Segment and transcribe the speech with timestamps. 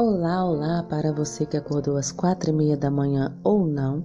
[0.00, 4.04] Olá, olá para você que acordou às quatro e meia da manhã ou não.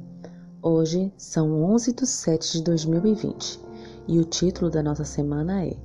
[0.60, 3.60] Hoje são 11 de 7 de 2020
[4.08, 5.78] e o título da nossa semana é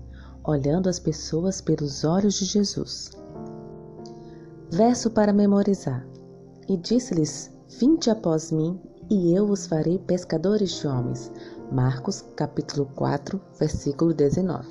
[0.42, 3.10] Olhando as pessoas pelos olhos de Jesus.
[4.70, 6.08] Verso para memorizar.
[6.66, 8.80] E disse-lhes: Vinde após mim,
[9.10, 11.30] e eu vos farei pescadores de homens.
[11.70, 14.66] Marcos, capítulo 4, versículo 19.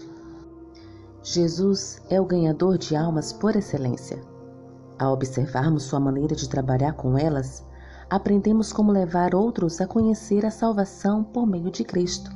[1.21, 4.20] Jesus é o ganhador de almas por excelência.
[4.99, 7.63] Ao observarmos sua maneira de trabalhar com elas,
[8.09, 12.31] aprendemos como levar outros a conhecer a salvação por meio de Cristo.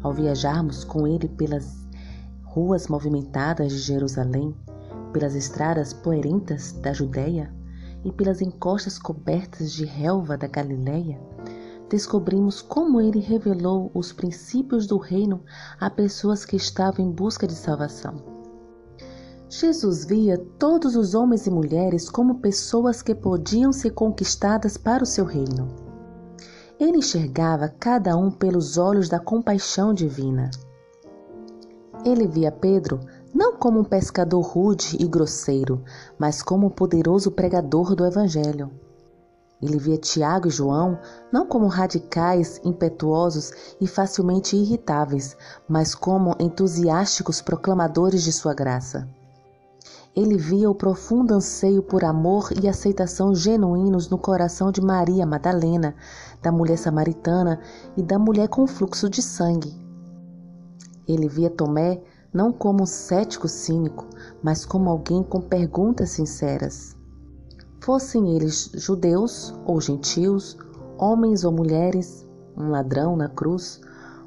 [0.00, 1.88] Ao viajarmos com Ele pelas
[2.44, 4.54] ruas movimentadas de Jerusalém,
[5.12, 7.52] pelas estradas poerentas da Judéia
[8.04, 11.20] e pelas encostas cobertas de relva da Galiléia,
[11.88, 15.42] descobrimos como ele revelou os princípios do reino
[15.80, 18.39] a pessoas que estavam em busca de salvação.
[19.52, 25.06] Jesus via todos os homens e mulheres como pessoas que podiam ser conquistadas para o
[25.06, 25.66] seu reino.
[26.78, 30.52] Ele enxergava cada um pelos olhos da compaixão divina.
[32.04, 33.00] Ele via Pedro
[33.34, 35.82] não como um pescador rude e grosseiro,
[36.16, 38.70] mas como um poderoso pregador do Evangelho.
[39.60, 40.96] Ele via Tiago e João
[41.32, 45.36] não como radicais, impetuosos e facilmente irritáveis,
[45.68, 49.08] mas como entusiásticos proclamadores de sua graça.
[50.14, 55.94] Ele via o profundo anseio por amor e aceitação genuínos no coração de Maria Madalena,
[56.42, 57.60] da mulher samaritana
[57.96, 59.72] e da mulher com fluxo de sangue.
[61.06, 64.06] Ele via Tomé não como um cético cínico,
[64.42, 66.96] mas como alguém com perguntas sinceras.
[67.80, 70.56] Fossem eles judeus ou gentios,
[70.98, 73.80] homens ou mulheres, um ladrão na cruz,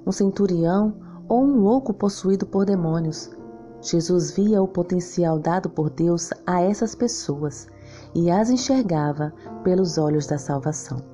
[0.06, 0.95] um centurião
[1.28, 3.30] ou um louco possuído por demônios,
[3.84, 7.67] Jesus via o potencial dado por Deus a essas pessoas
[8.16, 11.12] e as enxergava pelos olhos da salvação.